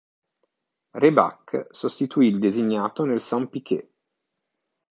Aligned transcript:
Rebaque 0.95 1.67
sostituì 1.69 2.25
il 2.25 2.39
designato 2.39 3.05
Nelson 3.05 3.47
Piquet. 3.49 3.87